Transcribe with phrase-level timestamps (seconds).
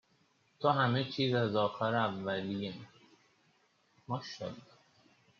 [0.59, 2.87] تو همه چیز از آخر اولیم
[4.07, 4.53] ماشالا